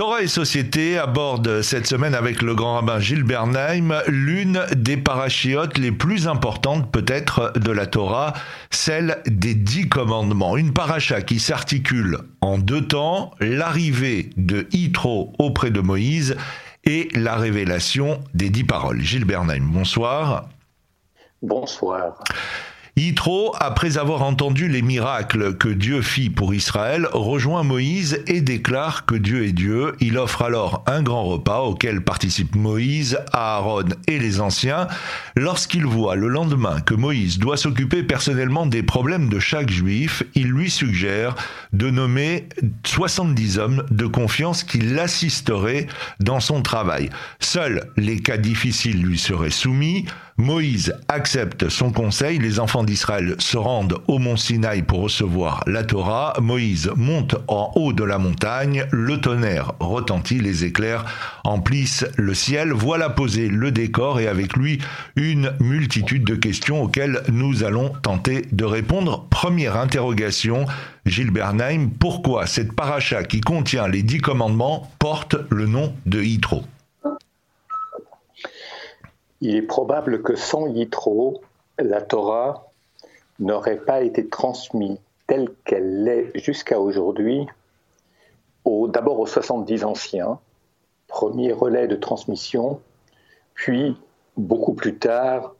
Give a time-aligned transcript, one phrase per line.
[0.00, 5.76] Torah et Société aborde cette semaine avec le grand rabbin Gilles Bernheim l'une des parachiotes
[5.76, 8.32] les plus importantes peut-être de la Torah,
[8.70, 10.56] celle des dix commandements.
[10.56, 16.34] Une paracha qui s'articule en deux temps, l'arrivée de Yitro auprès de Moïse
[16.84, 19.02] et la révélation des dix paroles.
[19.02, 20.48] Gilles Bernheim, bonsoir.
[21.42, 22.14] Bonsoir.
[23.00, 29.06] Yitro, après avoir entendu les miracles que Dieu fit pour Israël, rejoint Moïse et déclare
[29.06, 29.94] que Dieu est Dieu.
[30.00, 34.86] Il offre alors un grand repas auquel participent Moïse, Aaron et les anciens.
[35.34, 40.48] Lorsqu'il voit le lendemain que Moïse doit s'occuper personnellement des problèmes de chaque juif, il
[40.48, 41.36] lui suggère
[41.72, 42.50] de nommer
[42.84, 45.86] 70 hommes de confiance qui l'assisteraient
[46.18, 47.08] dans son travail.
[47.38, 50.04] Seuls les cas difficiles lui seraient soumis.
[50.36, 55.84] Moïse accepte son conseil, les enfants d'Israël se rendent au mont Sinaï pour recevoir la
[55.84, 61.04] Torah, Moïse monte en haut de la montagne, le tonnerre retentit, les éclairs
[61.44, 64.80] emplissent le ciel, voilà posé le décor et avec lui
[65.14, 69.24] une multitude de questions auxquelles nous allons tenter de répondre.
[69.30, 70.66] Première interrogation,
[71.06, 76.64] Gilles Bernheim, pourquoi cette paracha qui contient les dix commandements porte le nom de Yitro?
[79.40, 81.40] Il est probable que sans Yitro,
[81.78, 82.69] la Torah
[83.40, 87.46] n'aurait pas été transmise telle qu'elle l'est jusqu'à aujourd'hui,
[88.88, 90.38] d'abord aux 70 anciens,
[91.08, 92.80] premier relais de transmission,
[93.54, 93.96] puis
[94.36, 95.54] beaucoup plus tard,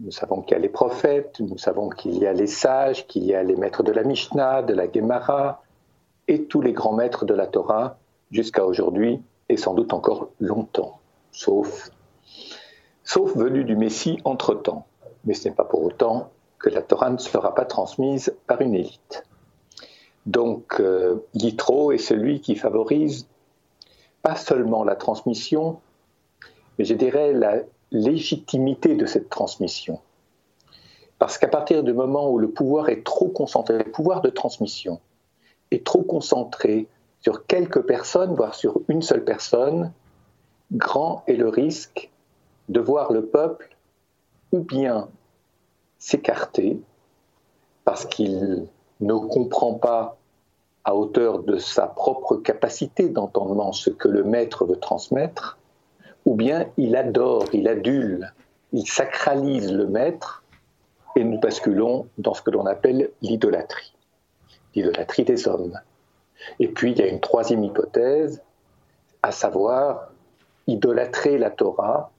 [0.00, 3.24] nous savons qu'il y a les prophètes, nous savons qu'il y a les sages, qu'il
[3.24, 5.62] y a les maîtres de la Mishnah, de la Gemara,
[6.28, 7.98] et tous les grands maîtres de la Torah
[8.30, 11.00] jusqu'à aujourd'hui, et sans doute encore longtemps,
[11.32, 11.90] sauf
[13.02, 14.86] sauf venu du Messie entre-temps.
[15.24, 18.74] Mais ce n'est pas pour autant que la Torah ne sera pas transmise par une
[18.74, 19.24] élite.
[20.26, 23.26] Donc, euh, est celui qui favorise
[24.22, 25.80] pas seulement la transmission,
[26.78, 30.00] mais je dirais la légitimité de cette transmission.
[31.18, 35.00] Parce qu'à partir du moment où le pouvoir est trop concentré, le pouvoir de transmission
[35.70, 36.86] est trop concentré
[37.22, 39.92] sur quelques personnes, voire sur une seule personne,
[40.72, 42.10] grand est le risque
[42.68, 43.76] de voir le peuple
[44.52, 45.08] ou bien
[45.98, 46.80] s'écarter
[47.84, 48.66] parce qu'il
[49.00, 50.16] ne comprend pas
[50.84, 55.58] à hauteur de sa propre capacité d'entendement ce que le maître veut transmettre,
[56.24, 58.32] ou bien il adore, il adule,
[58.72, 60.44] il sacralise le maître,
[61.16, 63.94] et nous basculons dans ce que l'on appelle l'idolâtrie,
[64.74, 65.78] l'idolâtrie des hommes.
[66.60, 68.42] Et puis il y a une troisième hypothèse,
[69.22, 70.12] à savoir
[70.66, 72.10] idolâtrer la Torah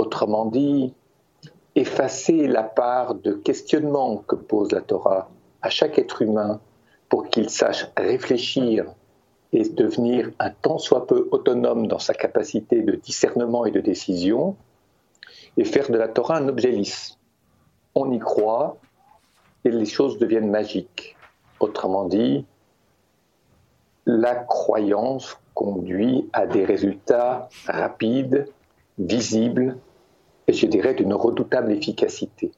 [0.00, 0.94] Autrement dit,
[1.74, 5.30] effacer la part de questionnement que pose la Torah
[5.62, 6.60] à chaque être humain
[7.08, 8.86] pour qu'il sache réfléchir
[9.52, 14.56] et devenir un tant soit peu autonome dans sa capacité de discernement et de décision,
[15.56, 17.18] et faire de la Torah un objet lisse.
[17.94, 18.76] On y croit
[19.64, 21.16] et les choses deviennent magiques.
[21.58, 22.46] Autrement dit,
[24.06, 28.48] la croyance conduit à des résultats rapides,
[28.98, 29.76] visibles
[30.50, 32.50] et je dirais d'une redoutable efficacité.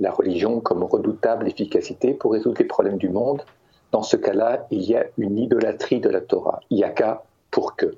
[0.00, 3.44] La religion comme redoutable efficacité pour résoudre les problèmes du monde,
[3.92, 6.58] dans ce cas-là, il y a une idolâtrie de la Torah.
[6.70, 7.94] Il y a qu'à pour que.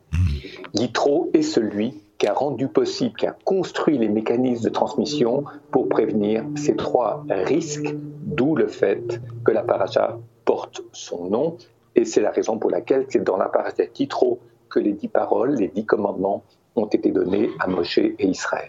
[0.75, 5.88] Yitro est celui qui a rendu possible, qui a construit les mécanismes de transmission pour
[5.88, 11.56] prévenir ces trois risques, d'où le fait que la paracha porte son nom.
[11.97, 15.54] Et c'est la raison pour laquelle c'est dans la paracha Yitro que les dix paroles,
[15.54, 16.43] les dix commandements
[16.76, 18.69] ont été donnés à Moshe et Israël.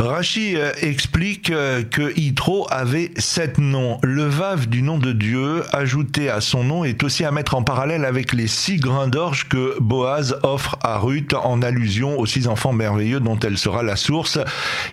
[0.00, 4.00] Rachi euh, explique euh, que Yitro avait sept noms.
[4.02, 7.62] Le vav du nom de Dieu ajouté à son nom est aussi à mettre en
[7.62, 12.48] parallèle avec les six grains d'orge que Boaz offre à Ruth en allusion aux six
[12.48, 14.40] enfants merveilleux dont elle sera la source,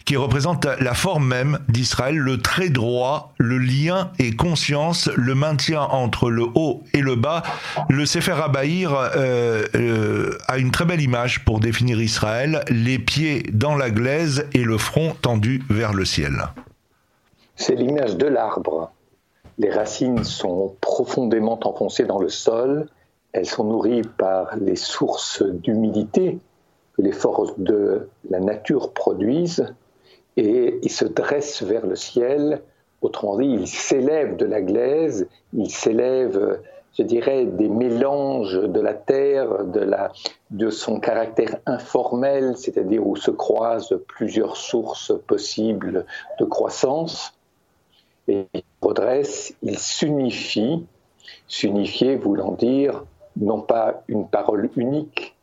[0.06, 5.82] qui représente la forme même d'Israël, le trait droit, le lien et conscience, le maintien
[5.82, 7.42] entre le haut et le bas.
[7.90, 13.76] Le Sefer Abaïr euh, a une très belle image pour définir Israël, les pieds dans
[13.76, 14.91] la glaise et le front
[15.22, 16.34] tendu vers le ciel.
[17.56, 18.92] C'est l'image de l'arbre.
[19.58, 22.88] Les racines sont profondément enfoncées dans le sol,
[23.34, 26.40] elles sont nourries par les sources d'humidité
[26.98, 29.74] que les forces de la nature produisent,
[30.36, 32.62] et ils se dressent vers le ciel,
[33.02, 36.60] autrement dit, ils s'élèvent de la glaise, ils s'élèvent
[36.98, 39.64] je dirais, des mélanges de la terre,
[40.50, 46.06] de, son caractère informel, c'est-à-dire où se croisent plusieurs sources possibles
[46.40, 47.34] de croissance,
[48.28, 50.86] et il redresse, il s'unifie,
[51.48, 53.04] s'unifier voulant dire
[53.38, 55.36] non pas une parole unique,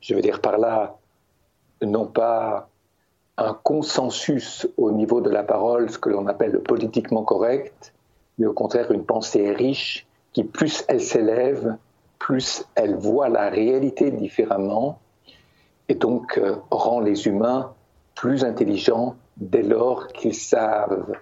[0.00, 0.96] je veux dire par là,
[1.82, 2.68] non pas
[3.38, 7.94] un consensus au niveau de la parole, ce que l'on appelle le politiquement correct,
[8.38, 11.76] mais au contraire une pensée riche qui, plus elle s'élève,
[12.18, 14.98] plus elle voit la réalité différemment
[15.88, 17.72] et donc euh, rend les humains
[18.14, 21.12] plus intelligents dès lors qu'ils savent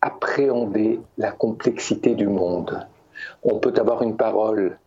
[0.00, 2.86] appréhender la complexité du monde.
[3.42, 4.78] On peut avoir une parole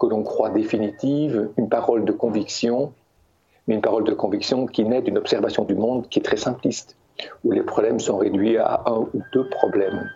[0.00, 2.92] que l'on croit définitive, une parole de conviction,
[3.66, 6.96] mais une parole de conviction qui naît d'une observation du monde qui est très simpliste,
[7.44, 10.10] où les problèmes sont réduits à un ou deux problèmes.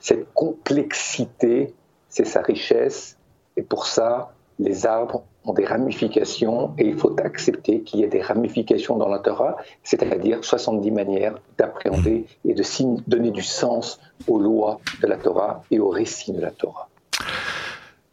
[0.00, 1.74] Cette complexité,
[2.08, 3.16] c'est sa richesse,
[3.56, 8.08] et pour ça, les arbres ont des ramifications, et il faut accepter qu'il y ait
[8.08, 12.62] des ramifications dans la Torah, c'est-à-dire 70 manières d'appréhender et de
[13.08, 16.88] donner du sens aux lois de la Torah et aux récits de la Torah.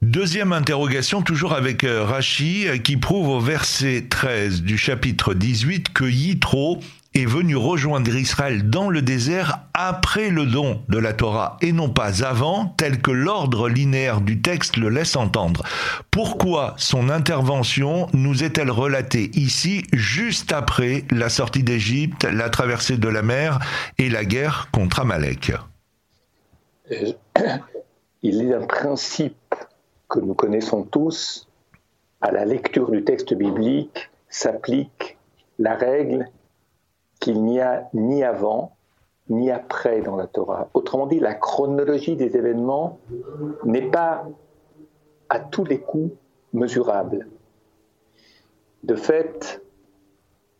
[0.04, 5.92] Deuxième interrogation, toujours avec euh, Rachi, euh, qui prouve au verset 13 du chapitre 18
[5.92, 6.78] que Yitro
[7.18, 11.90] est venu rejoindre Israël dans le désert après le don de la Torah et non
[11.90, 15.64] pas avant, tel que l'ordre linéaire du texte le laisse entendre.
[16.12, 23.10] Pourquoi son intervention nous est-elle relatée ici juste après la sortie d'Égypte, la traversée de
[23.10, 23.60] la mer
[23.98, 25.54] et la guerre contre Amalek?
[28.22, 29.56] Il est un principe
[30.08, 31.48] que nous connaissons tous,
[32.22, 35.18] à la lecture du texte biblique s'applique
[35.60, 36.30] la règle
[37.20, 38.74] qu'il n'y a ni avant
[39.30, 40.70] ni après dans la Torah.
[40.74, 43.00] Autrement dit, la chronologie des événements
[43.66, 44.26] n'est pas
[45.28, 46.16] à tous les coups
[46.54, 47.28] mesurable.
[48.84, 49.62] De fait,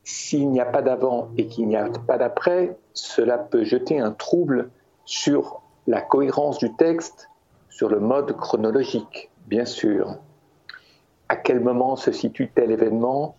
[0.04, 4.12] s'il n'y a pas d'avant et qu'il n'y a pas d'après, cela peut jeter un
[4.12, 4.70] trouble
[5.06, 7.30] sur la cohérence du texte,
[7.70, 10.18] sur le mode chronologique bien sûr.
[11.30, 13.36] À quel moment se situe tel événement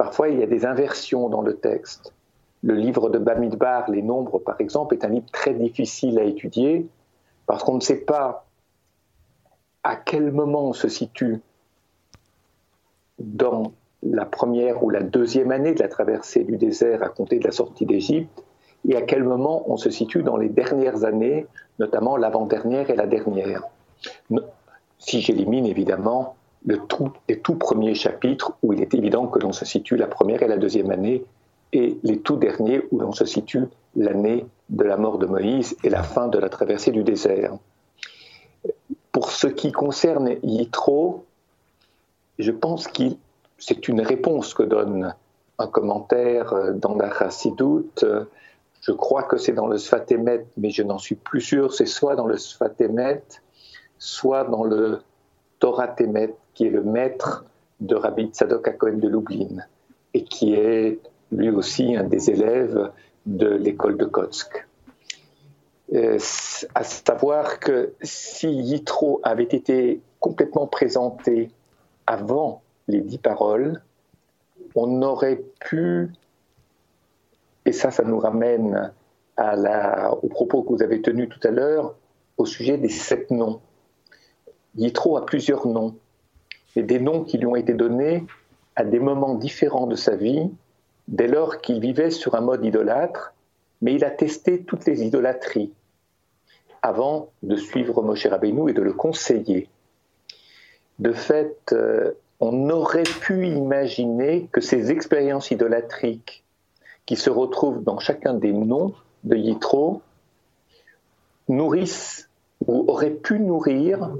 [0.00, 2.14] Parfois, il y a des inversions dans le texte.
[2.62, 6.88] Le livre de Bamidbar, Les Nombres, par exemple, est un livre très difficile à étudier
[7.44, 8.46] parce qu'on ne sait pas
[9.82, 11.42] à quel moment on se situe
[13.18, 17.44] dans la première ou la deuxième année de la traversée du désert à compter de
[17.44, 18.42] la sortie d'Égypte
[18.88, 21.46] et à quel moment on se situe dans les dernières années,
[21.78, 23.64] notamment l'avant-dernière et la dernière
[25.00, 29.52] si j'élimine évidemment le tout, les tout premiers chapitres où il est évident que l'on
[29.52, 31.24] se situe la première et la deuxième année,
[31.72, 33.64] et les tout derniers où l'on se situe
[33.96, 37.54] l'année de la mort de Moïse et la fin de la traversée du désert.
[39.12, 41.24] Pour ce qui concerne Yitro,
[42.38, 43.04] je pense que
[43.58, 45.14] c'est une réponse que donne
[45.58, 48.04] un commentaire dans la Chassidoute.
[48.80, 51.74] Je crois que c'est dans le Sfatemet, mais je n'en suis plus sûr.
[51.74, 53.22] C'est soit dans le Sfatemet,
[53.98, 55.02] soit dans le
[55.60, 57.46] Torah Temet, qui est le maître
[57.80, 59.62] de Rabbi Tzadok Cohen de Lublin,
[60.12, 61.00] et qui est
[61.32, 62.90] lui aussi un des élèves
[63.24, 64.68] de l'école de Kotsk.
[65.94, 66.18] Euh,
[66.74, 71.50] à savoir que si Yitro avait été complètement présenté
[72.06, 73.82] avant les dix paroles,
[74.74, 76.12] on aurait pu,
[77.64, 78.92] et ça, ça nous ramène
[79.38, 81.94] au propos que vous avez tenu tout à l'heure,
[82.36, 83.62] au sujet des sept noms.
[84.76, 85.94] Yitro a plusieurs noms,
[86.76, 88.24] et des noms qui lui ont été donnés
[88.76, 90.50] à des moments différents de sa vie,
[91.08, 93.34] dès lors qu'il vivait sur un mode idolâtre,
[93.82, 95.72] mais il a testé toutes les idolâtries
[96.82, 99.68] avant de suivre Moshe Rabbeinu et de le conseiller.
[100.98, 106.42] De fait, euh, on aurait pu imaginer que ces expériences idolâtriques
[107.06, 110.02] qui se retrouvent dans chacun des noms de Yitro
[111.48, 112.28] nourrissent
[112.66, 114.10] ou auraient pu nourrir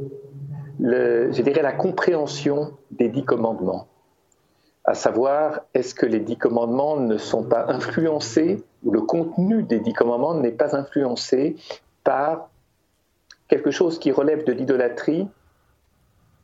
[0.83, 3.87] je dirais, la compréhension des dix commandements.
[4.85, 9.79] À savoir, est-ce que les dix commandements ne sont pas influencés, ou le contenu des
[9.79, 11.57] dix commandements n'est pas influencé
[12.03, 12.49] par
[13.49, 15.29] quelque chose qui relève de l'idolâtrie,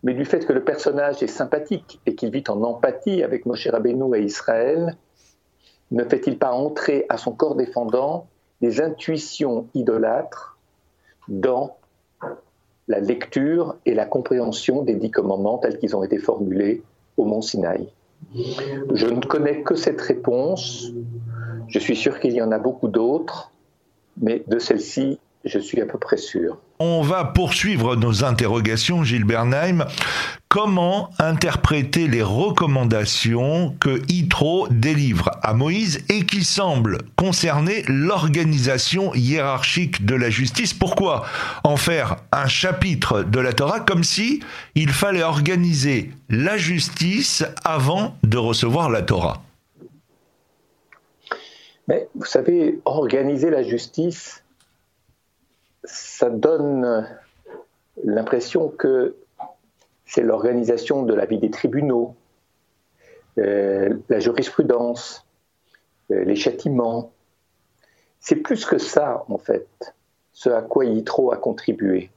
[0.03, 3.67] mais du fait que le personnage est sympathique et qu'il vit en empathie avec Moshe
[3.69, 4.97] Rabbeinu et Israël,
[5.91, 8.27] ne fait-il pas entrer à son corps défendant
[8.61, 10.59] des intuitions idolâtres
[11.29, 11.77] dans
[12.89, 16.83] la lecture et la compréhension des dix commandements tels qu'ils ont été formulés
[17.17, 17.89] au mont Sinaï.
[18.35, 20.93] Je ne connais que cette réponse.
[21.69, 23.53] Je suis sûr qu'il y en a beaucoup d'autres,
[24.21, 26.59] mais de celle-ci, je suis à peu près sûr.
[26.79, 29.87] On va poursuivre nos interrogations, Gilles Bernheim.
[30.49, 40.05] Comment interpréter les recommandations que Yitro délivre à Moïse et qui semblent concerner l'organisation hiérarchique
[40.05, 40.75] de la justice?
[40.75, 41.25] Pourquoi
[41.65, 44.41] en faire un chapitre de la Torah comme si
[44.75, 49.43] il fallait organiser la justice avant de recevoir la Torah?
[51.89, 54.43] Mais vous savez, organiser la justice,
[55.87, 57.09] ça donne
[58.05, 59.17] l'impression que
[60.05, 62.15] c'est l'organisation de la vie des tribunaux,
[63.39, 65.27] euh, la jurisprudence,
[66.11, 67.13] euh, les châtiments.
[68.21, 69.69] C'est plus que ça, en fait,
[70.33, 72.11] ce à quoi Yitro a contribué.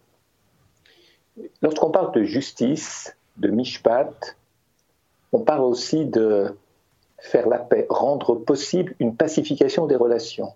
[1.61, 4.35] Lorsqu'on parle de justice, de mishpat,
[5.31, 6.55] on parle aussi de
[7.19, 10.53] faire la paix, rendre possible une pacification des relations.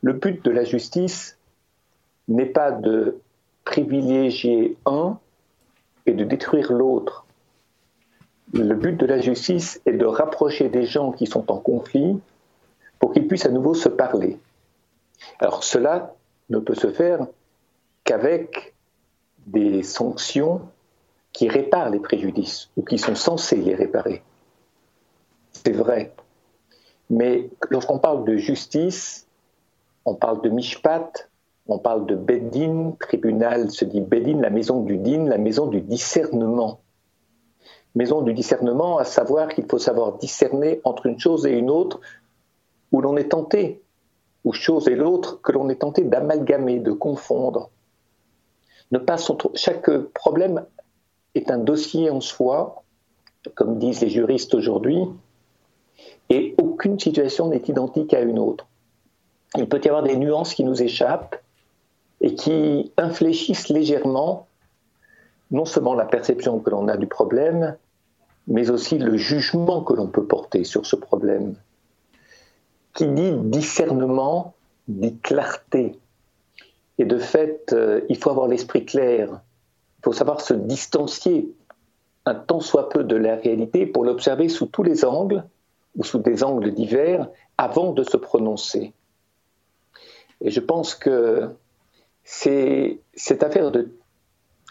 [0.00, 1.38] Le but de la justice
[2.28, 3.20] n'est pas de
[3.64, 5.18] privilégier un
[6.06, 7.26] et de détruire l'autre.
[8.52, 12.20] Le but de la justice est de rapprocher des gens qui sont en conflit
[12.98, 14.38] pour qu'ils puissent à nouveau se parler.
[15.38, 16.14] Alors cela
[16.50, 17.26] ne peut se faire
[18.04, 18.74] qu'avec
[19.46, 20.62] des sanctions
[21.32, 24.22] qui réparent les préjudices ou qui sont censées les réparer.
[25.52, 26.14] C'est vrai.
[27.10, 29.26] Mais lorsqu'on parle de justice,
[30.04, 31.28] on parle de mishpat,
[31.66, 35.80] on parle de Bedin, tribunal se dit Bedin, la maison du din, la maison du
[35.80, 36.80] discernement.
[37.94, 42.00] Maison du discernement, à savoir qu'il faut savoir discerner entre une chose et une autre
[42.92, 43.82] où l'on est tenté,
[44.44, 47.70] ou chose et l'autre que l'on est tenté d'amalgamer, de confondre.
[48.90, 49.16] Ne pas
[49.54, 50.66] Chaque problème
[51.34, 52.82] est un dossier en soi,
[53.54, 54.98] comme disent les juristes aujourd'hui,
[56.28, 58.66] et aucune situation n'est identique à une autre.
[59.56, 61.43] Il peut y avoir des nuances qui nous échappent,
[62.24, 64.46] et qui infléchissent légèrement
[65.50, 67.76] non seulement la perception que l'on a du problème,
[68.46, 71.54] mais aussi le jugement que l'on peut porter sur ce problème.
[72.94, 74.54] Qui dit discernement,
[74.88, 75.98] dit clarté.
[76.96, 79.28] Et de fait, euh, il faut avoir l'esprit clair,
[79.98, 81.52] il faut savoir se distancier
[82.24, 85.44] un tant soit peu de la réalité pour l'observer sous tous les angles
[85.94, 87.28] ou sous des angles divers
[87.58, 88.94] avant de se prononcer.
[90.40, 91.50] Et je pense que
[92.24, 93.94] c'est cette affaire de...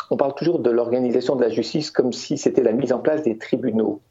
[0.10, 3.24] On parle toujours de l'organisation de la justice comme si c'était la mise en place
[3.24, 4.02] des tribunaux.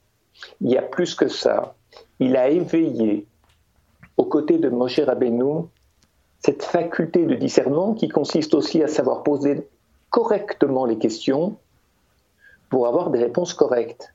[0.61, 1.75] Il y a plus que ça.
[2.19, 3.27] Il a éveillé,
[4.17, 5.65] aux côtés de Moshe Rabbeinu,
[6.39, 9.69] cette faculté de discernement qui consiste aussi à savoir poser
[10.11, 11.57] correctement les questions
[12.71, 14.15] pour avoir des réponses correctes.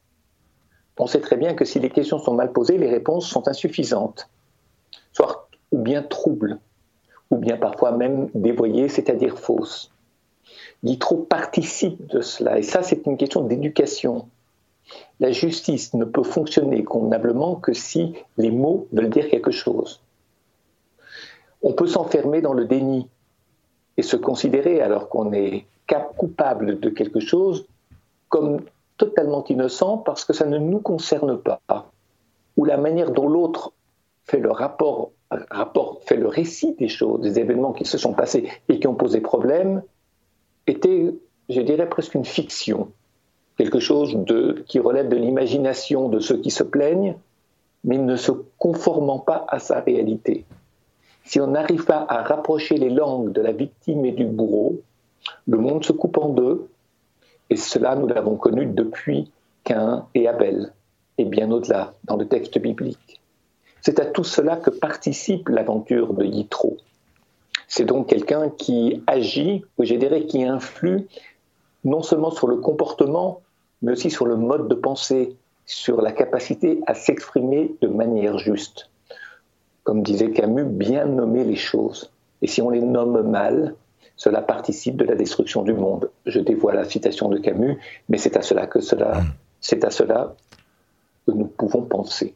[0.98, 4.29] On sait très bien que si les questions sont mal posées, les réponses sont insuffisantes,
[5.13, 6.60] soit ou bien troubles
[7.29, 9.91] ou bien parfois même dévoyée, c'est-à-dire fausse.
[10.84, 14.27] Yitro participe de cela, et ça c'est une question d'éducation.
[15.19, 20.01] La justice ne peut fonctionner convenablement que si les mots veulent dire quelque chose.
[21.62, 23.10] On peut s'enfermer dans le déni
[23.98, 25.65] et se considérer, alors qu'on est
[26.17, 27.65] coupable de quelque chose,
[28.29, 28.62] comme
[28.98, 31.62] totalement innocent parce que ça ne nous concerne pas,
[32.57, 33.72] ou la manière dont l'autre
[34.25, 38.50] fait le rapport rapport fait le récit des choses, des événements qui se sont passés
[38.69, 39.81] et qui ont posé problème,
[40.67, 41.13] était,
[41.50, 42.91] je dirais, presque une fiction,
[43.57, 47.15] quelque chose de, qui relève de l'imagination de ceux qui se plaignent,
[47.84, 50.46] mais ne se conformant pas à sa réalité.
[51.24, 54.81] Si on n'arrive pas à rapprocher les langues de la victime et du bourreau,
[55.46, 56.69] le monde se coupe en deux,
[57.50, 59.31] et cela nous l'avons connu depuis
[59.63, 60.74] Cain et Abel,
[61.17, 63.22] et bien au-delà dans le texte biblique.
[63.88, 66.75] C'est à tout cela que participe l'aventure de Yitro.
[67.70, 71.08] C'est donc quelqu'un qui agit, ou je dirais qui influe
[71.86, 73.39] non seulement sur le comportement,
[73.82, 78.89] mais aussi sur le mode de pensée, sur la capacité à s'exprimer de manière juste.
[79.86, 82.12] Comme disait Camus, bien nommer les choses.
[82.41, 83.74] Et si on les nomme mal,
[84.17, 86.10] cela participe de la destruction du monde.
[86.25, 87.77] Je dévoile la citation de Camus,
[88.10, 89.22] mais c'est à cela que cela,
[89.62, 90.36] c'est à cela
[91.25, 92.34] que nous pouvons penser.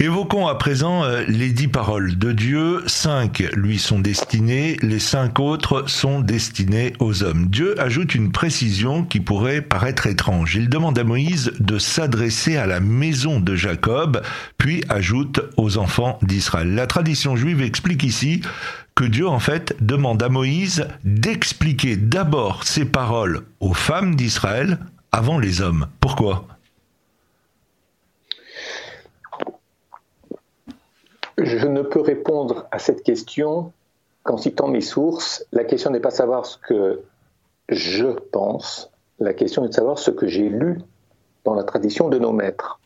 [0.00, 2.82] Évoquons à présent euh, les dix paroles de Dieu.
[2.88, 7.46] Cinq lui sont destinées, les cinq autres sont destinées aux hommes.
[7.46, 10.56] Dieu ajoute une précision qui pourrait paraître étrange.
[10.56, 14.20] Il demande à Moïse de s'adresser à la maison de Jacob,
[14.58, 16.74] puis ajoute aux enfants d'Israël.
[16.74, 18.40] La tradition juive explique ici
[18.96, 24.80] que Dieu en fait demande à Moïse d'expliquer d'abord ses paroles aux femmes d'Israël
[25.12, 25.86] avant les hommes.
[26.00, 26.48] Pourquoi?
[31.38, 33.72] Je ne peux répondre à cette question
[34.22, 37.02] qu'en citant mes sources, la question n'est pas savoir ce que
[37.68, 40.80] je pense, la question est de savoir ce que j'ai lu
[41.44, 42.80] dans la tradition de nos maîtres.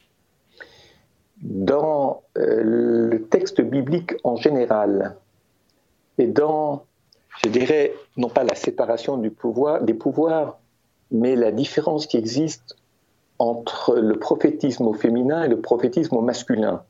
[1.43, 5.17] Dans euh, le texte biblique en général,
[6.19, 6.85] et dans,
[7.45, 10.59] je dirais, non pas la séparation des pouvoirs,
[11.11, 12.76] mais la différence qui existe
[13.38, 16.83] entre le prophétisme au féminin et le prophétisme au masculin.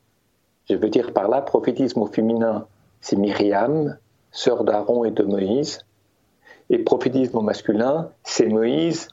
[0.69, 2.67] Je veux dire par là, prophétisme au féminin,
[3.01, 3.97] c'est Myriam,
[4.31, 5.85] sœur d'Aaron et de Moïse,
[6.69, 9.07] et prophétisme au masculin, c'est Moïse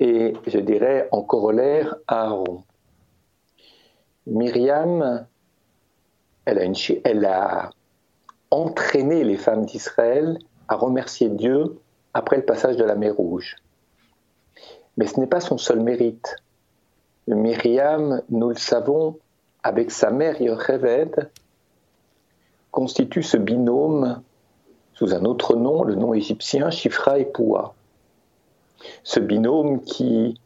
[0.00, 2.62] et, je dirais, en corollaire, Aaron.
[4.26, 5.26] Myriam,
[6.44, 6.64] elle a,
[7.04, 7.70] elle a
[8.50, 10.38] entraîné les femmes d'Israël
[10.68, 11.78] à remercier Dieu
[12.14, 13.56] après le passage de la mer Rouge.
[14.96, 16.36] Mais ce n'est pas son seul mérite.
[17.28, 19.18] Myriam, nous le savons,
[19.66, 21.28] avec sa mère Yocheved,
[22.70, 24.22] constitue ce binôme
[24.94, 27.74] sous un autre nom, le nom égyptien Shifra et Poua.
[29.02, 30.40] Ce binôme qui,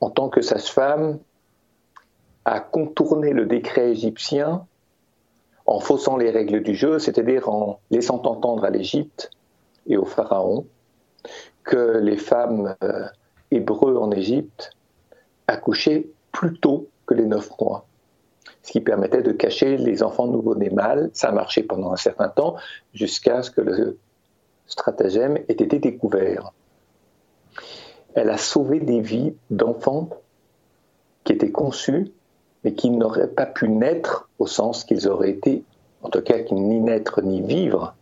[0.00, 1.18] en tant que sage-femme,
[2.44, 4.64] a contourné le décret égyptien
[5.66, 9.32] en faussant les règles du jeu, c'est-à-dire en laissant entendre à l'Égypte
[9.88, 10.66] et au Pharaon
[11.64, 13.06] que les femmes euh,
[13.50, 14.70] hébreux en Égypte
[15.48, 17.86] accouchaient plus tôt que les neuf mois,
[18.66, 21.10] ce qui permettait de cacher les enfants nouveau-nés mâles.
[21.12, 22.56] Ça a marché pendant un certain temps,
[22.94, 23.96] jusqu'à ce que le
[24.66, 26.52] stratagème ait été découvert.
[28.14, 30.08] Elle a sauvé des vies d'enfants
[31.22, 32.10] qui étaient conçus,
[32.64, 35.62] mais qui n'auraient pas pu naître au sens qu'ils auraient été,
[36.02, 37.94] en tout cas, ni naître ni vivre,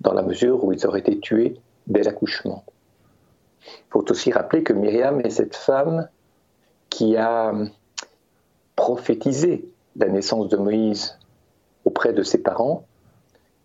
[0.00, 2.64] dans la mesure où ils auraient été tués dès l'accouchement.
[3.64, 6.08] Il faut aussi rappeler que Myriam est cette femme
[6.90, 7.54] qui a
[8.74, 11.18] prophétisé la naissance de Moïse
[11.84, 12.84] auprès de ses parents,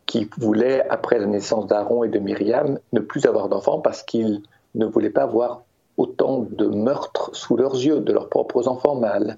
[0.05, 4.41] qui voulaient, après la naissance d'Aaron et de Myriam, ne plus avoir d'enfants parce qu'ils
[4.75, 5.63] ne voulaient pas voir
[5.97, 9.37] autant de meurtres sous leurs yeux de leurs propres enfants mâles.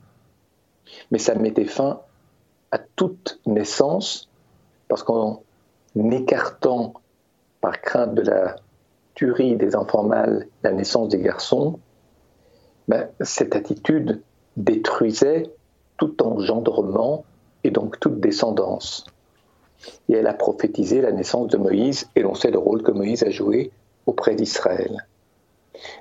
[1.12, 2.02] Mais ça mettait fin
[2.72, 4.30] à toute naissance,
[4.88, 5.42] parce qu'en
[5.96, 6.94] écartant,
[7.62, 8.56] par crainte de la
[9.16, 11.80] tuerie des enfants mâles, la naissance des garçons,
[12.88, 14.22] ben, cette attitude
[14.56, 15.44] détruisait
[16.00, 17.26] tout engendrement
[17.64, 19.06] et donc toute descendance.
[20.08, 23.24] Et elle a prophétisé la naissance de Moïse, et l'on sait le rôle que Moïse
[23.24, 23.72] a joué
[24.06, 25.06] auprès d'Israël.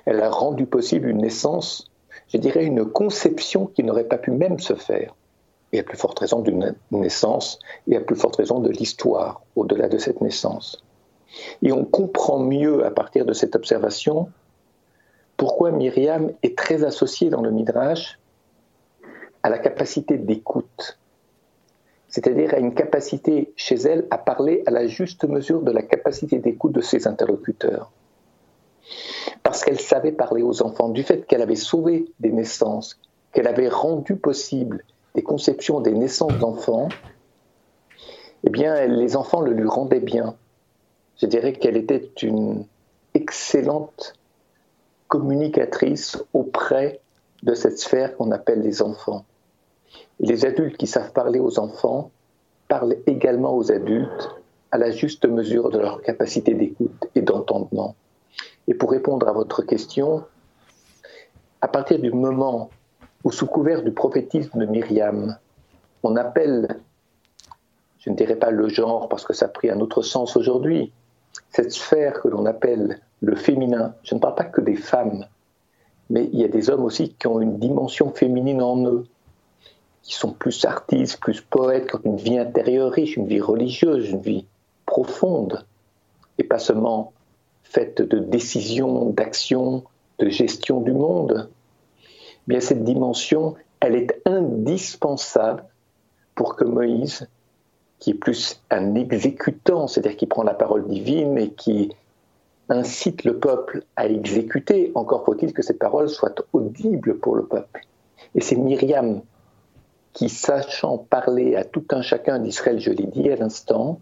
[0.05, 1.89] Elle a rendu possible une naissance,
[2.27, 5.15] je dirais une conception qui n'aurait pas pu même se faire.
[5.71, 9.87] Et à plus forte raison d'une naissance, et à plus forte raison de l'histoire au-delà
[9.87, 10.83] de cette naissance.
[11.61, 14.29] Et on comprend mieux à partir de cette observation
[15.37, 18.19] pourquoi Myriam est très associée dans le Midrash
[19.43, 20.99] à la capacité d'écoute,
[22.07, 26.39] c'est-à-dire à une capacité chez elle à parler à la juste mesure de la capacité
[26.39, 27.91] d'écoute de ses interlocuteurs.
[29.43, 32.99] Parce qu'elle savait parler aux enfants, du fait qu'elle avait sauvé des naissances,
[33.31, 34.83] qu'elle avait rendu possible
[35.15, 36.89] des conceptions des naissances d'enfants,
[38.43, 40.35] eh bien, les enfants le lui rendaient bien.
[41.21, 42.65] Je dirais qu'elle était une
[43.13, 44.13] excellente
[45.07, 47.01] communicatrice auprès
[47.43, 49.25] de cette sphère qu'on appelle les enfants.
[50.19, 52.11] Les adultes qui savent parler aux enfants
[52.67, 54.29] parlent également aux adultes
[54.71, 57.95] à la juste mesure de leur capacité d'écoute et d'entendement.
[58.67, 60.23] Et pour répondre à votre question,
[61.61, 62.69] à partir du moment
[63.23, 65.37] où, sous couvert du prophétisme de Myriam,
[66.03, 66.67] on appelle,
[67.99, 70.91] je ne dirais pas le genre parce que ça a pris un autre sens aujourd'hui,
[71.49, 75.25] cette sphère que l'on appelle le féminin, je ne parle pas que des femmes,
[76.09, 79.05] mais il y a des hommes aussi qui ont une dimension féminine en eux,
[80.09, 84.09] qui sont plus artistes, plus poètes, qui ont une vie intérieure riche, une vie religieuse,
[84.09, 84.47] une vie
[84.87, 85.63] profonde,
[86.39, 87.13] et pas seulement
[87.61, 89.83] faite de décisions, d'actions,
[90.17, 91.47] de gestion du monde.
[92.47, 95.63] Bien cette dimension, elle est indispensable
[96.33, 97.29] pour que Moïse,
[97.99, 101.91] qui est plus un exécutant, c'est-à-dire qui prend la parole divine et qui
[102.67, 107.85] incite le peuple à exécuter, encore faut-il que cette parole soit audible pour le peuple.
[108.33, 109.21] Et c'est Myriam
[110.13, 113.99] qui, sachant parler à tout un chacun d'Israël, je l'ai dit à l'instant,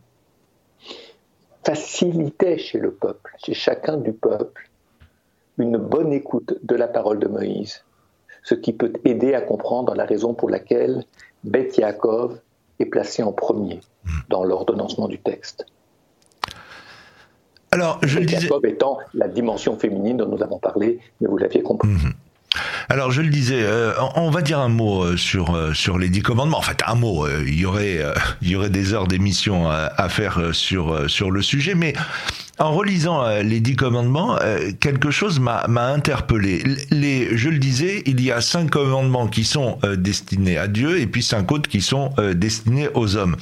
[1.65, 4.69] facilitait chez le peuple, chez chacun du peuple,
[5.57, 7.83] une bonne écoute de la parole de Moïse,
[8.43, 11.03] ce qui peut aider à comprendre la raison pour laquelle
[11.43, 12.39] Beth Yaakov
[12.79, 13.81] est placé en premier
[14.29, 15.65] dans l'ordonnancement du texte.
[17.71, 21.63] Alors, je Beth Yaakov étant la dimension féminine dont nous avons parlé, mais vous l'aviez
[21.63, 21.89] compris.
[21.89, 22.13] Mhm.
[22.89, 26.07] Alors je le disais, euh, on va dire un mot euh, sur euh, sur les
[26.07, 26.57] dix commandements.
[26.57, 27.27] En fait, un mot.
[27.27, 27.99] il y aurait
[28.41, 31.93] il y aurait des heures d'émission à, faire sur sur le sujet, mais
[32.59, 34.37] en relisant les dix commandements,
[34.79, 36.63] quelque chose m'a interpellé.
[36.89, 41.07] Les, je le disais, il y a cinq commandements qui sont destinés à Dieu et
[41.07, 43.35] puis cinq autres qui sont destinés aux hommes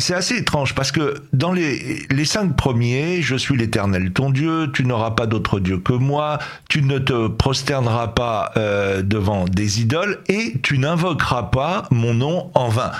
[0.00, 4.70] c'est assez étrange parce que dans les, les cinq premiers, je suis l'Éternel ton Dieu,
[4.72, 9.80] tu n'auras pas d'autre Dieu que moi, tu ne te prosterneras pas euh, devant des
[9.80, 12.90] idoles et tu n'invoqueras pas mon nom en vain.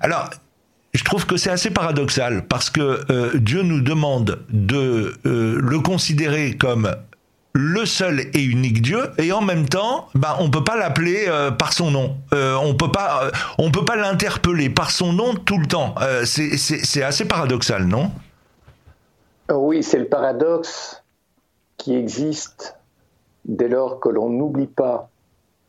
[0.00, 0.30] Alors,
[0.92, 5.80] je trouve que c'est assez paradoxal parce que euh, Dieu nous demande de euh, le
[5.80, 6.94] considérer comme
[7.54, 11.52] le seul et unique Dieu et en même temps bah on peut pas l'appeler euh,
[11.52, 12.16] par son nom.
[12.34, 15.94] Euh, on peut euh, peut pas l'interpeller par son nom tout le temps.
[16.24, 18.10] C'est assez paradoxal non?
[19.52, 21.02] Oui c'est le paradoxe
[21.76, 22.76] qui existe
[23.44, 25.08] dès lors que l'on n'oublie pas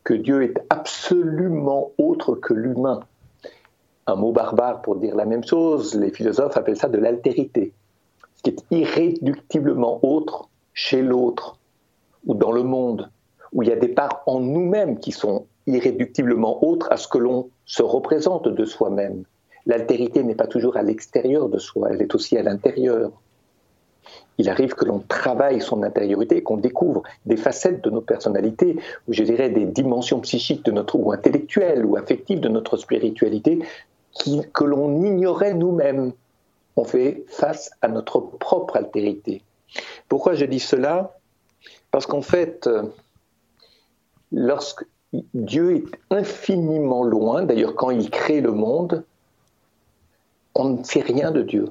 [0.02, 3.00] que Dieu est absolument autre que l'humain.
[4.08, 7.72] Un mot barbare pour dire la même chose les philosophes appellent ça de l'altérité
[8.34, 11.56] ce qui est irréductiblement autre chez l'autre
[12.26, 13.10] ou dans le monde,
[13.52, 17.18] où il y a des parts en nous-mêmes qui sont irréductiblement autres à ce que
[17.18, 19.24] l'on se représente de soi-même.
[19.66, 23.10] L'altérité n'est pas toujours à l'extérieur de soi, elle est aussi à l'intérieur.
[24.38, 28.76] Il arrive que l'on travaille son intériorité et qu'on découvre des facettes de nos personnalités,
[29.08, 33.60] ou je dirais des dimensions psychiques de notre, ou intellectuelles ou affectives de notre spiritualité,
[34.52, 36.12] que l'on ignorait nous-mêmes.
[36.76, 39.42] On fait face à notre propre altérité.
[40.08, 41.18] Pourquoi je dis cela?
[41.96, 42.82] Parce qu'en fait, euh,
[44.30, 44.84] lorsque
[45.32, 49.02] Dieu est infiniment loin, d'ailleurs quand il crée le monde,
[50.54, 51.70] on ne sait rien de Dieu.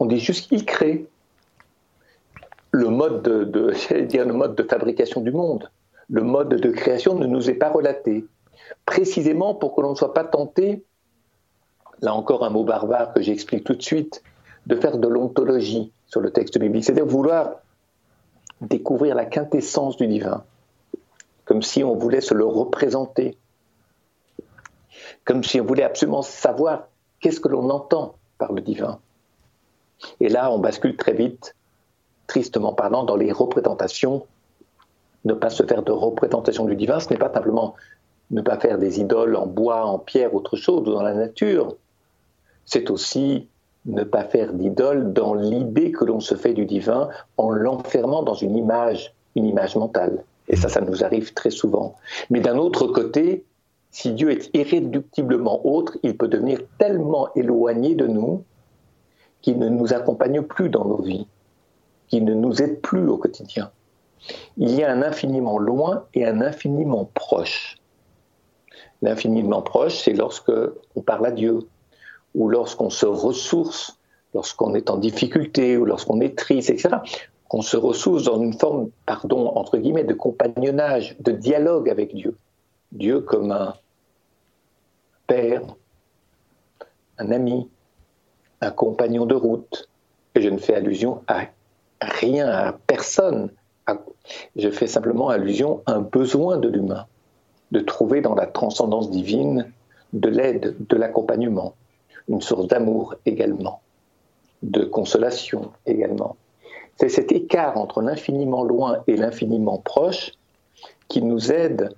[0.00, 1.06] On dit juste qu'il crée.
[2.72, 5.70] Le mode de, dire le mode de fabrication du monde,
[6.10, 8.26] le mode de création ne nous est pas relaté.
[8.86, 10.82] Précisément pour que l'on ne soit pas tenté,
[12.00, 14.20] là encore un mot barbare que j'explique tout de suite,
[14.66, 17.60] de faire de l'ontologie sur le texte biblique, c'est-à-dire vouloir
[18.64, 20.44] découvrir la quintessence du divin,
[21.44, 23.36] comme si on voulait se le représenter,
[25.24, 26.88] comme si on voulait absolument savoir
[27.20, 28.98] qu'est-ce que l'on entend par le divin.
[30.20, 31.54] Et là, on bascule très vite,
[32.26, 34.26] tristement parlant, dans les représentations.
[35.24, 37.74] Ne pas se faire de représentation du divin, ce n'est pas simplement
[38.30, 41.76] ne pas faire des idoles en bois, en pierre, autre chose, ou dans la nature.
[42.64, 43.48] C'est aussi
[43.86, 48.34] ne pas faire d'idole dans l'idée que l'on se fait du divin en l'enfermant dans
[48.34, 50.24] une image, une image mentale.
[50.48, 51.94] Et ça, ça nous arrive très souvent.
[52.30, 53.44] Mais d'un autre côté,
[53.90, 58.42] si Dieu est irréductiblement autre, il peut devenir tellement éloigné de nous
[59.40, 61.26] qu'il ne nous accompagne plus dans nos vies,
[62.08, 63.70] qu'il ne nous aide plus au quotidien.
[64.56, 67.76] Il y a un infiniment loin et un infiniment proche.
[69.02, 70.52] L'infiniment proche, c'est lorsque
[70.96, 71.58] on parle à Dieu,
[72.34, 73.98] ou lorsqu'on se ressource,
[74.34, 76.96] lorsqu'on est en difficulté ou lorsqu'on est triste, etc.,
[77.48, 82.36] qu'on se ressource dans une forme, pardon, entre guillemets, de compagnonnage, de dialogue avec Dieu.
[82.92, 83.74] Dieu comme un
[85.26, 85.62] père,
[87.18, 87.68] un ami,
[88.60, 89.88] un compagnon de route.
[90.34, 91.46] Et je ne fais allusion à
[92.00, 93.50] rien, à personne.
[94.56, 97.06] Je fais simplement allusion à un besoin de l'humain,
[97.70, 99.70] de trouver dans la transcendance divine
[100.12, 101.74] de l'aide, de l'accompagnement
[102.28, 103.80] une source d'amour également,
[104.62, 106.36] de consolation également.
[106.96, 110.32] C'est cet écart entre l'infiniment loin et l'infiniment proche
[111.08, 111.94] qui nous aide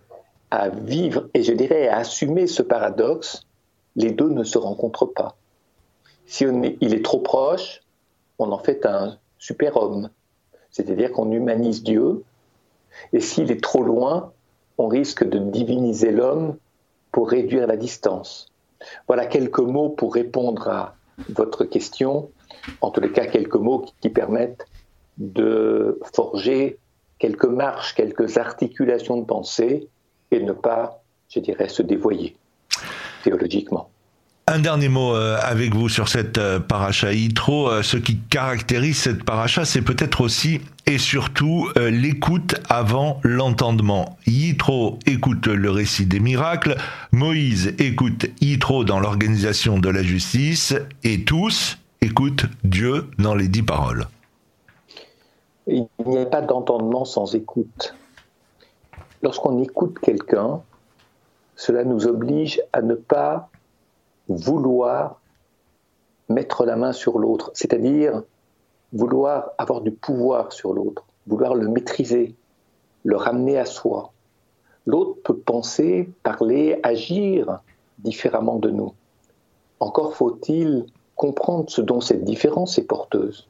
[0.50, 3.42] à vivre et je dirais à assumer ce paradoxe.
[3.94, 5.36] Les deux ne se rencontrent pas.
[6.26, 6.44] Si
[6.80, 7.82] il est trop proche,
[8.38, 10.10] on en fait un super-homme,
[10.70, 12.24] c'est-à-dire qu'on humanise Dieu,
[13.12, 14.32] et s'il est trop loin,
[14.78, 16.56] on risque de diviniser l'homme
[17.12, 18.48] pour réduire la distance.
[19.06, 20.96] Voilà quelques mots pour répondre à
[21.28, 22.30] votre question.
[22.80, 24.66] En tous les cas, quelques mots qui permettent
[25.18, 26.78] de forger
[27.18, 29.88] quelques marches, quelques articulations de pensée
[30.30, 32.36] et ne pas, je dirais, se dévoyer
[33.22, 33.90] théologiquement.
[34.48, 37.68] Un dernier mot euh, avec vous sur cette euh, paracha Yitro.
[37.68, 44.16] Euh, ce qui caractérise cette paracha, c'est peut-être aussi et surtout l'écoute avant l'entendement.
[44.24, 46.76] Yitro écoute le récit des miracles,
[47.10, 53.64] Moïse écoute Yitro dans l'organisation de la justice, et tous écoutent Dieu dans les dix
[53.64, 54.06] paroles.
[55.66, 57.96] Il n'y a pas d'entendement sans écoute.
[59.22, 60.60] Lorsqu'on écoute quelqu'un,
[61.56, 63.50] cela nous oblige à ne pas
[64.28, 65.20] vouloir
[66.28, 68.22] mettre la main sur l'autre, c'est-à-dire
[68.92, 72.34] vouloir avoir du pouvoir sur l'autre, vouloir le maîtriser,
[73.04, 74.12] le ramener à soi.
[74.86, 77.60] L'autre peut penser, parler, agir
[77.98, 78.92] différemment de nous.
[79.80, 80.86] Encore faut-il
[81.16, 83.48] comprendre ce dont cette différence est porteuse.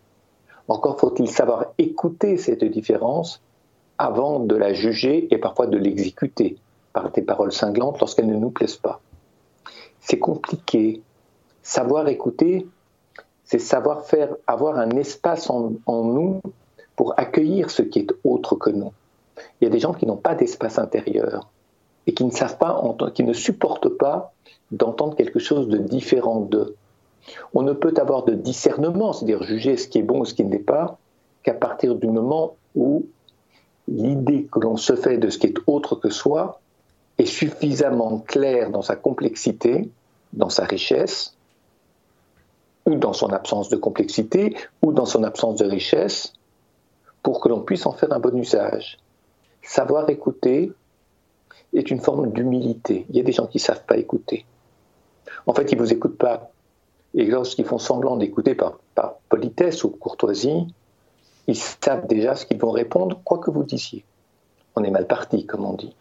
[0.69, 3.43] Encore faut-il savoir écouter cette différence
[3.99, 6.57] avant de la juger et parfois de l'exécuter
[6.93, 9.01] par des paroles cinglantes lorsqu'elles ne nous plaisent pas.
[10.09, 11.03] C'est compliqué.
[11.65, 12.65] Savoir écouter,
[13.43, 16.41] c'est savoir faire, avoir un espace en, nous
[16.95, 18.93] pour accueillir ce qui est autre que nous.
[19.61, 21.49] Il y a des gens qui n'ont pas d'espace intérieur
[22.07, 22.81] et qui ne savent pas,
[23.13, 24.33] qui ne supportent pas
[24.71, 26.77] d'entendre quelque chose de différent d'eux.
[27.53, 30.45] On ne peut avoir de discernement, c'est-à-dire juger ce qui est bon ou ce qui
[30.45, 30.99] n'est pas,
[31.43, 33.07] qu'à partir du moment où
[33.89, 36.61] l'idée que l'on se fait de ce qui est autre que soi
[37.19, 39.89] est suffisamment claire dans sa complexité,
[40.33, 41.37] dans sa richesse,
[42.87, 46.33] ou dans son absence de complexité, ou dans son absence de richesse,
[47.23, 48.99] pour que l'on puisse en faire un bon usage.
[49.63, 50.73] Savoir écouter
[51.75, 53.07] est une forme d'humilité.
[53.11, 54.47] Il y a des gens qui ne savent pas écouter.
[55.47, 56.51] En fait, ils ne vous écoutent pas.
[57.15, 60.67] Et lorsqu'ils font semblant d'écouter par, par politesse ou courtoisie,
[61.49, 64.05] ils savent déjà ce qu'ils vont répondre, quoi que vous disiez.
[64.77, 65.95] On est mal parti, comme on dit.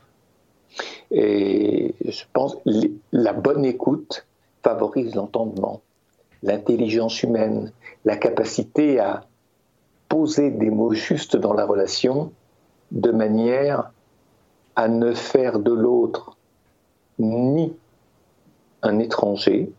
[1.17, 2.69] Et je pense que
[3.13, 4.27] la bonne écoute
[4.61, 5.81] favorise l'entendement
[6.43, 7.71] l'intelligence humaine,
[8.05, 9.25] la capacité à
[10.07, 12.31] poser des mots justes dans la relation
[12.91, 13.91] de manière
[14.75, 16.37] à ne faire de l'autre
[17.17, 17.73] ni
[18.83, 19.71] un étranger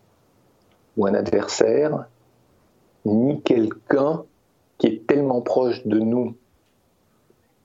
[0.97, 2.07] ou un adversaire,
[3.05, 4.25] ni quelqu'un
[4.79, 6.35] qui est tellement proche de nous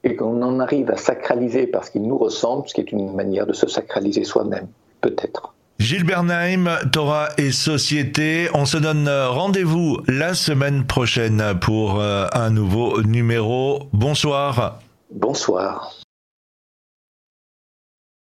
[0.04, 3.46] et qu'on en arrive à sacraliser parce qu'il nous ressemble, ce qui est une manière
[3.46, 4.68] de se sacraliser soi-même,
[5.02, 5.54] peut-être.
[5.80, 12.52] Gilles Bernheim, Torah et Société, on se donne rendez-vous la semaine prochaine pour euh, un
[12.52, 13.84] nouveau numéro.
[13.92, 14.80] Bonsoir.
[15.12, 16.01] Bonsoir.